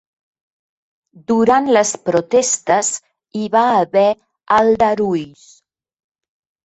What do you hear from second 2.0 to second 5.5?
protestes hi va haver aldarulls